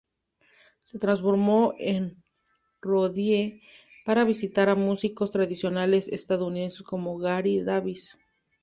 [0.79, 2.23] Se transformó en
[2.81, 3.61] roadie
[4.03, 8.17] para visitar a músicos tradicionales estadounidenses como Gary Davis.